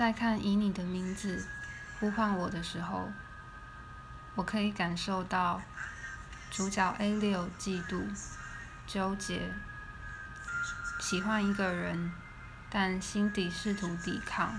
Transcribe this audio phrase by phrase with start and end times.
[0.00, 1.46] 在看《以你的名字
[1.98, 3.12] 呼唤我》的时候，
[4.34, 5.60] 我可以感受到
[6.50, 8.06] 主角 Elio 嫉妒、
[8.86, 9.52] 纠结、
[11.00, 12.10] 喜欢一个人，
[12.70, 14.58] 但心底试图抵抗，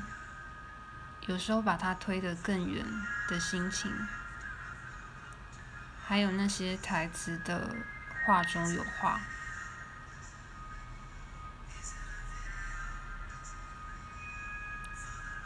[1.26, 2.86] 有时候把他推得更远
[3.28, 3.92] 的心情，
[6.06, 7.76] 还有那些台词的
[8.28, 9.20] 话中有话。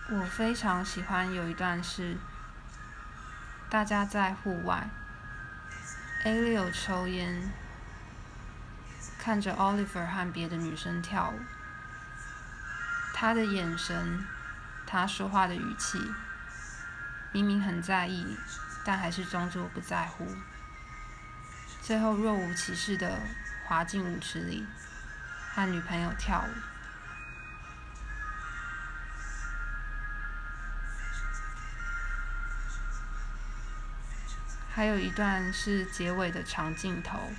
[0.08, 2.16] 我非常喜欢有一段是，
[3.72, 4.88] 大家在户外
[6.24, 7.52] ，Elio 抽烟，
[9.18, 11.40] 看着 Oliver 和别的女生跳舞，
[13.16, 14.24] 他的眼神，
[14.86, 16.00] 他说话的语气，
[17.32, 18.38] 明明很在意，
[18.84, 20.28] 但还是装作不在乎，
[21.82, 23.24] 最后若无其事的
[23.66, 24.68] 滑进舞池里，
[25.56, 26.75] 和女朋友跳舞。
[34.76, 37.32] 还有一段是结尾的长镜头，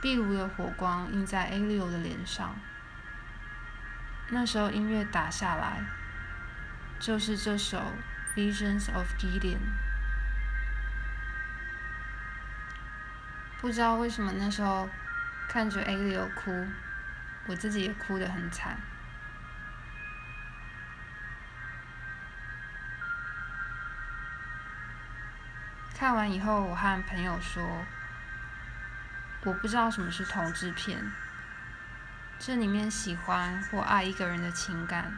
[0.00, 2.54] 壁炉的火光映在 Elio 的脸上。
[4.28, 5.82] 那时候音乐打下来，
[7.00, 7.78] 就是这首
[8.38, 9.56] 《Visions of Gideon》。
[13.60, 14.88] 不知道为什么那时候
[15.48, 16.68] 看着 Elio 哭，
[17.48, 18.78] 我自己也哭得很惨。
[25.98, 27.84] 看完以后，我和朋友说
[29.42, 31.10] ：“我不知道什么是同志片，
[32.38, 35.12] 这里面喜欢或爱一个人的情感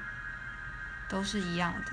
[1.06, 1.92] 都是一样的。”